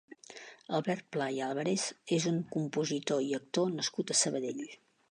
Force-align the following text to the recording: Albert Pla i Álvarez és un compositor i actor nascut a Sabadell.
Albert 0.77 1.05
Pla 1.17 1.27
i 1.35 1.43
Álvarez 1.49 1.85
és 2.17 2.27
un 2.33 2.41
compositor 2.57 3.23
i 3.29 3.31
actor 3.43 3.73
nascut 3.79 4.17
a 4.17 4.23
Sabadell. 4.25 4.69